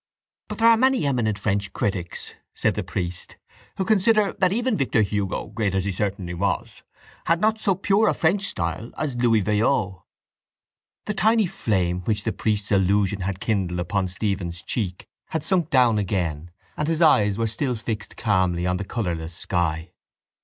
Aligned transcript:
—But 0.47 0.57
there 0.57 0.69
are 0.69 0.77
many 0.77 1.05
eminent 1.05 1.37
French 1.37 1.73
critics, 1.73 2.33
said 2.55 2.73
the 2.73 2.81
priest, 2.81 3.37
who 3.77 3.85
consider 3.85 4.33
that 4.39 4.51
even 4.51 4.75
Victor 4.75 5.03
Hugo, 5.03 5.49
great 5.49 5.75
as 5.75 5.85
he 5.85 5.91
certainly 5.91 6.33
was, 6.33 6.81
had 7.25 7.39
not 7.39 7.59
so 7.61 7.75
pure 7.75 8.07
a 8.07 8.15
French 8.15 8.47
style 8.47 8.89
as 8.97 9.15
Louis 9.15 9.41
Veuillot. 9.43 10.01
The 11.05 11.13
tiny 11.13 11.45
flame 11.45 12.01
which 12.05 12.23
the 12.23 12.33
priest's 12.33 12.71
allusion 12.71 13.21
had 13.21 13.39
kindled 13.39 13.79
upon 13.79 14.07
Stephen's 14.07 14.63
cheek 14.63 15.07
had 15.27 15.43
sunk 15.43 15.69
down 15.69 15.99
again 15.99 16.49
and 16.75 16.87
his 16.87 17.03
eyes 17.03 17.37
were 17.37 17.45
still 17.45 17.75
fixed 17.75 18.17
calmly 18.17 18.65
on 18.65 18.77
the 18.77 18.83
colourless 18.83 19.35
sky. 19.35 19.91